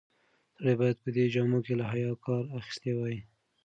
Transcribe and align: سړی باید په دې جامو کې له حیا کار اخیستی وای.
سړی 0.55 0.73
باید 0.81 0.97
په 1.03 1.09
دې 1.15 1.25
جامو 1.33 1.59
کې 1.65 1.73
له 1.79 1.85
حیا 1.91 2.11
کار 2.25 2.43
اخیستی 2.59 2.91
وای. 2.95 3.17